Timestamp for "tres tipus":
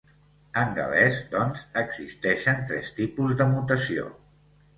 2.73-3.37